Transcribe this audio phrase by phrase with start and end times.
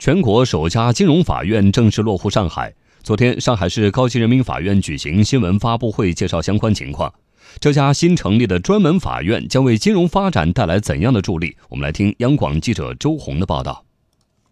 [0.00, 2.72] 全国首家金融法院正式落户上海。
[3.02, 7.12] 昨天，上海市高级人民法院举行新闻发布会，介绍相关情况。
[7.58, 11.54] 这家新成立的专门法院将为金融发展带来怎样的助力？
[11.68, 13.84] 我们来听央广记者周红的报道。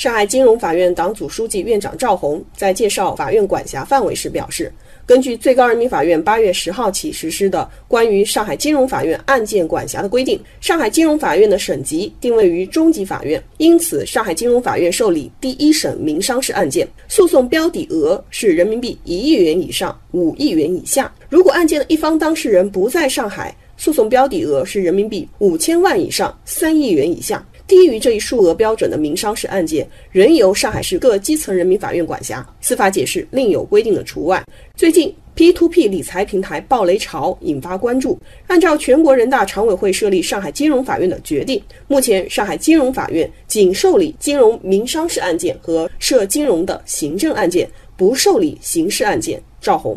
[0.00, 4.72] 上海金融法院党组书记、院长赵红在介绍法院管辖范围时表示，
[5.04, 21.12] 根据最高人民法院八月十号起实施的关于上海金融法院案件管辖的规定，上海金融法院的省级定位于中级法院，因此上海金融法院受理第一审民商事案件，诉讼标的额是人民币一亿元以上五亿元以下。
[21.28, 27.46] 如果案件的一方当事人不在上海，诉讼标的额是人民币五千万以上三亿元以下。
[27.70, 32.44] 低于这一数额标准的民商事案件，仍由上海市各基层人民法院管辖。
[32.60, 34.42] 司法解释另有规定的除外。
[34.74, 38.18] 最近，P2P 理财平台暴雷潮引发关注。
[38.48, 49.40] 按照全国人大常委会设立上海金融法院的决定，目前上海金融法院仅受理金融民商事案件和涉金融的行政案件，不受理刑事案件。
[49.60, 49.96] 赵红，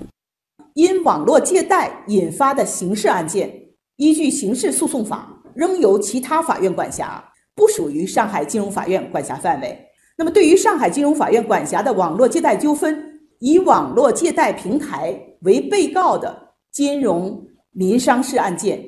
[0.76, 3.52] 因网络借贷引发的刑事案件，
[3.96, 7.32] 依据刑事诉讼法，仍由其他法院管辖。
[7.56, 9.78] 不属于上海金融法院管辖范围。
[10.16, 18.80] 那么，对于上海金融法院管辖的网络借贷纠纷，以网络借贷平台为被告的金融民商事案件，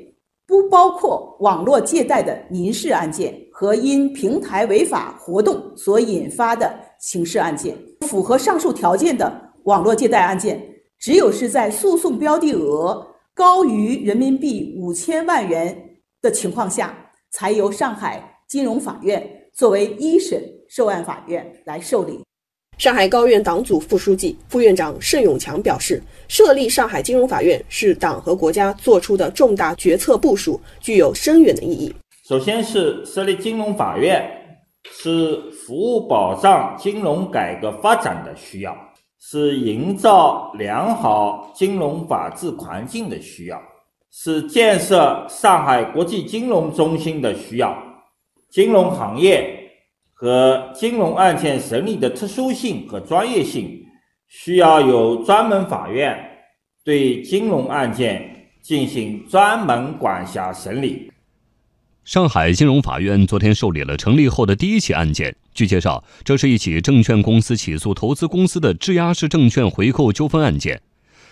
[0.46, 7.76] 不包括网络借贷的民事案件和因平台违法活动所引发的刑事案件。
[8.02, 10.62] 符合上述条件的网络借贷案件，
[11.00, 15.76] 只有是在诉讼标的额高于人民币五千万元
[16.22, 16.96] 的情况下，
[17.32, 18.35] 才由上海。
[18.48, 22.20] 金融法院作为一审受案法院来受理。
[22.78, 31.96] 上海高院党组副书记、副院长盛永强表示，设立上海金融法院是党和国家做出的重大决策部署，具有深远的意义。
[32.28, 34.30] 首先是设立金融法院，
[34.92, 38.76] 是服务保障金融改革发展的需要，
[39.22, 43.62] 是营造良好金融法治环境的需要，
[44.12, 47.74] 是建设上海国际金融中心的需要。
[48.56, 49.70] 金融行业
[50.14, 53.84] 和金融案件审理的特殊性和专业性，
[54.30, 56.18] 需要有专门法院
[56.82, 61.12] 对金融案件进行专门管辖审理。
[62.06, 65.36] 上海金融法院昨天受理了成立后的第一起案件。
[65.54, 70.82] 据介绍，这是一起证券公司起诉投资公司的质押式证券回购纠纷案件。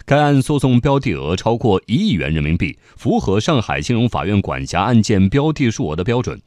[0.06, 6.42] 该案诉讼标的额超过一亿元人民币，符合上海金融法院管辖案件标的数额的标准。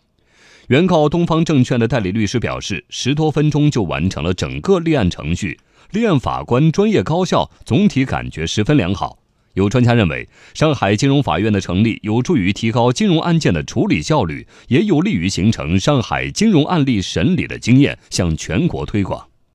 [0.69, 5.60] 原告东方证券的代理律师表示，十多分钟就完成了整个立案程序，
[5.93, 9.19] 立案法官专业高效，总体感觉十分良好。
[9.55, 19.25] 有专家认为，上海金融法院的成立有助于提高金融案件的处理效率，也有利于形成上海金融案例审理的经验，向全国推广。